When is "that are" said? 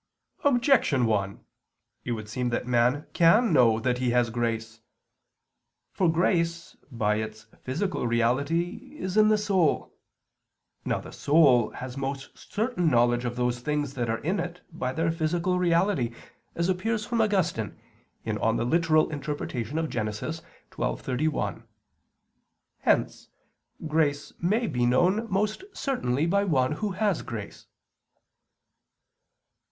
13.93-14.17